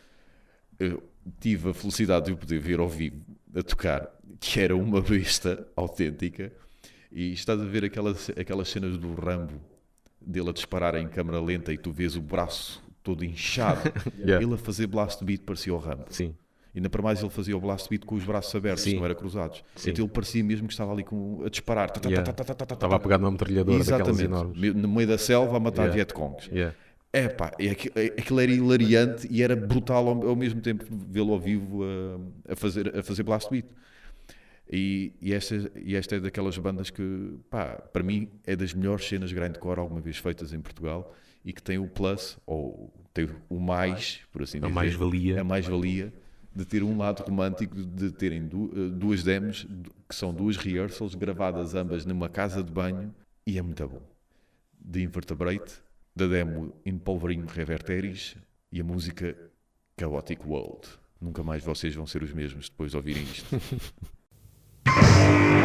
eu 0.80 1.03
tive 1.39 1.69
a 1.69 1.73
felicidade 1.73 2.26
de 2.28 2.32
o 2.32 2.38
poder 2.38 2.59
ver 2.59 2.80
ao 2.80 2.88
vivo 2.89 3.21
a 3.53 3.61
tocar, 3.61 4.09
que 4.39 4.59
era 4.59 4.76
uma 4.76 5.01
besta 5.01 5.67
autêntica. 5.76 6.51
E 7.16 7.32
estás 7.32 7.61
a 7.61 7.63
ver 7.63 7.86
aquelas, 7.86 8.30
aquelas 8.32 8.68
cenas 8.68 8.97
do 8.97 9.13
Rambo, 9.16 9.53
dele 10.20 10.49
a 10.49 10.53
disparar 10.53 10.95
em 10.95 11.07
câmera 11.07 11.39
lenta 11.39 11.72
e 11.72 11.78
tu 11.78 11.89
vês 11.91 12.16
o 12.18 12.22
braço 12.22 12.84
todo 13.01 13.24
inchado. 13.24 13.82
Yeah. 14.20 14.43
Ele 14.45 14.53
a 14.55 14.57
fazer 14.57 14.86
blast 14.88 15.24
beat 15.24 15.41
parecia 15.43 15.74
o 15.74 15.78
Rambo. 15.78 16.05
Sim. 16.09 16.36
Ainda 16.76 16.89
para 16.89 17.01
mais 17.01 17.22
ele 17.22 17.30
fazia 17.30 17.55
o 17.55 17.59
blast 17.61 17.88
beat 17.89 18.03
com 18.03 18.16
os 18.16 18.26
braços 18.26 18.53
abertos, 18.53 18.84
Sim. 18.84 18.97
não 18.97 19.05
era 19.05 19.16
cruzados. 19.16 19.63
Sim. 19.78 19.91
Então 19.91 20.03
ele 20.03 20.11
parecia 20.11 20.43
mesmo 20.43 20.68
que 20.68 20.74
estava 20.74 20.91
ali 20.91 21.05
com, 21.05 21.41
a 21.45 21.49
disparar. 21.49 21.89
Yeah. 22.05 22.30
Estava 22.32 22.95
a 22.95 22.99
pegar 22.99 23.18
numa 23.18 23.32
metralhadora 23.32 23.78
daquelas 23.80 24.20
Exatamente. 24.20 24.26
enormes. 24.26 24.57
Me- 24.59 24.82
No 24.82 24.88
meio 24.89 25.07
da 25.07 25.18
selva 25.18 25.55
a 25.55 25.59
matar 25.59 25.84
Yeah. 25.84 25.95
Vietcongs. 25.95 26.49
Yeah. 26.51 26.76
Pá, 27.38 27.47
aqui- 27.72 27.91
é- 27.95 28.07
aquilo 28.20 28.39
era 28.41 28.51
hilariante 28.51 29.26
e 29.32 29.41
era 29.41 29.55
brutal 29.55 30.05
ao, 30.09 30.28
ao 30.30 30.36
mesmo 30.36 30.59
tempo 30.59 30.84
vê-lo 30.89 31.32
ao 31.32 31.39
vivo 31.39 31.82
a, 31.86 32.51
a 32.51 32.55
fazer, 32.57 32.93
a 32.97 33.01
fazer 33.01 33.24
blast 33.24 33.49
beat. 33.49 33.66
E, 34.72 35.13
e, 35.22 35.34
esta, 35.34 35.72
e 35.76 35.95
esta 35.95 36.16
é 36.16 36.20
daquelas 36.20 36.57
bandas 36.57 36.89
que, 36.89 37.38
pá, 37.49 37.76
para 37.76 38.01
mim 38.01 38.30
é 38.45 38.55
das 38.55 38.74
melhores 38.74 39.07
cenas 39.07 39.32
grindcore 39.32 39.80
alguma 39.80 40.01
vez 40.01 40.18
feitas 40.18 40.53
em 40.53 40.59
Portugal 40.59 41.13
e 41.43 41.53
que 41.53 41.61
tem 41.61 41.78
o 41.78 41.88
plus, 41.88 42.38
ou 42.45 42.91
tem 43.13 43.30
o 43.47 43.59
mais, 43.59 44.22
por 44.32 44.41
assim 44.41 44.59
dizer, 44.59 44.74
mais-valia. 44.74 45.41
a 45.41 45.43
mais-valia 45.43 46.11
de 46.55 46.66
ter 46.66 46.82
um 46.82 46.97
lado 46.97 47.22
romântico, 47.22 47.76
de 47.76 48.11
terem 48.11 48.43
eh, 48.43 48.89
duas 48.91 49.24
demos, 49.24 49.68
que 50.07 50.16
são 50.16 50.34
duas 50.34 50.55
rehearsals 50.55 51.13
gravadas 51.13 51.76
ambas 51.76 52.05
numa 52.05 52.30
casa 52.30 52.63
de 52.63 52.72
banho 52.72 53.13
e 53.45 53.59
é 53.59 53.61
muito 53.61 53.86
bom. 53.88 54.01
The 54.89 55.01
Invertebrate, 55.01 55.82
da 56.16 56.28
demo 56.28 56.74
In 56.86 56.97
Polverim 56.97 57.45
Reverteris 57.45 58.38
e 58.72 58.80
a 58.80 58.84
música 58.84 59.38
Chaotic 59.99 60.45
World. 60.45 60.88
Nunca 61.20 61.43
mais 61.43 61.63
vocês 61.63 61.93
vão 61.93 62.07
ser 62.07 62.24
os 62.24 62.34
mesmos 62.34 62.70
depois 62.70 62.91
de 62.91 62.97
ouvirem 62.97 63.24
isto. 63.24 63.45
Thank 64.86 65.60
you. 65.60 65.64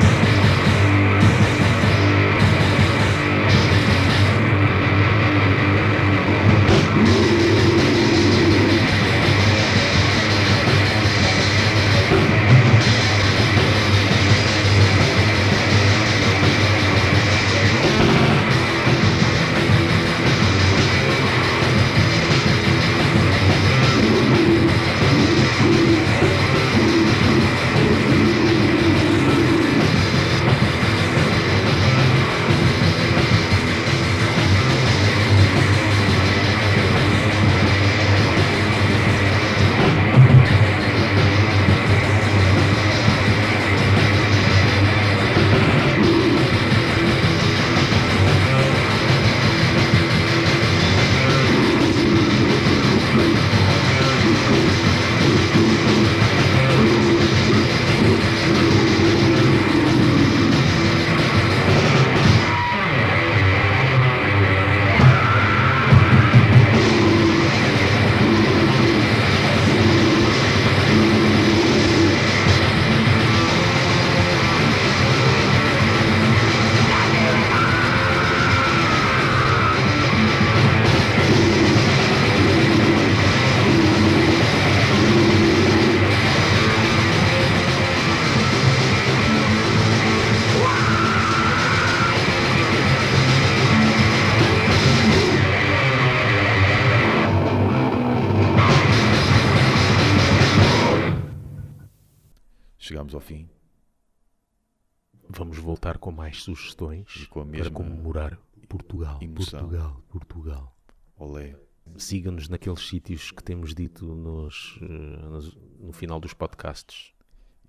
Voltar 105.60 105.98
com 105.98 106.10
mais 106.10 106.42
sugestões 106.42 107.26
com 107.28 107.46
para 107.46 107.70
comemorar 107.70 108.38
Portugal. 108.68 109.18
emoção. 109.20 109.60
Portugal, 109.60 110.02
Portugal. 110.08 110.76
Olé. 111.16 111.56
Siga-nos 111.96 112.48
naqueles 112.48 112.86
sítios 112.86 113.30
que 113.32 113.42
temos 113.42 113.74
dito 113.74 114.04
nos, 114.06 114.78
eh, 114.82 114.86
nos- 114.86 115.56
no 115.80 115.92
final 115.92 116.20
dos 116.20 116.32
podcasts. 116.32 117.12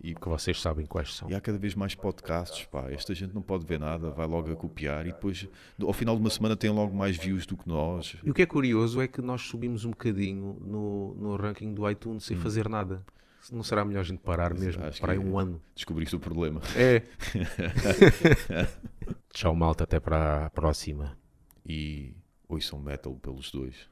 E, 0.04 0.16
Que 0.16 0.28
vocês 0.28 0.60
sabem 0.60 0.86
quais 0.88 1.14
são. 1.14 1.30
e 1.30 1.36
há 1.36 1.40
cada 1.42 1.60
vez 1.60 1.76
mais 1.76 1.94
podcasts, 1.94 2.66
pá. 2.66 2.90
Esta 2.92 3.14
gente 3.14 3.36
não 3.36 3.42
pode 3.42 3.66
ver 3.68 3.80
nada, 3.80 4.10
vai 4.10 4.26
logo 4.26 4.52
a 4.52 4.56
copiar 4.56 5.06
e 5.06 5.12
depois, 5.12 5.48
ao 5.80 5.94
final 5.94 6.16
de 6.16 6.22
uma 6.22 6.30
semana, 6.32 6.56
tem 6.56 6.72
logo 6.72 6.96
mais 6.96 7.18
views 7.18 7.46
do 7.46 7.56
que 7.56 7.68
nós. 7.68 8.16
E 8.24 8.32
o 8.32 8.34
que 8.34 8.42
é 8.42 8.46
curioso 8.48 9.00
é 9.00 9.08
que 9.08 9.22
nós 9.22 9.42
subimos 9.44 9.86
um 9.86 9.92
bocadinho 9.92 10.58
no, 10.60 11.14
no 11.16 11.36
ranking 11.36 11.72
do 11.74 11.88
iTunes 11.90 12.24
sem 12.24 12.36
fazer 12.36 12.68
nada. 12.68 13.06
Não 13.50 13.64
será 13.64 13.84
melhor 13.84 14.02
a 14.02 14.04
gente 14.04 14.20
parar 14.20 14.54
mesmo? 14.54 14.84
Acho 14.84 15.02
Para 15.02 15.14
aí 15.14 15.20
um 15.20 15.38
ano. 15.38 15.62
Descobriste 15.74 16.16
o 16.16 16.20
problema. 16.20 16.62
É. 16.76 17.02
Tchau, 19.34 19.56
malta. 19.56 19.84
Até 19.84 20.00
para 20.00 20.46
a 20.46 20.50
próxima. 20.50 21.18
E 21.66 22.14
ouçam 22.48 22.80
metal 22.80 23.16
pelos 23.16 23.52
dois. 23.52 23.90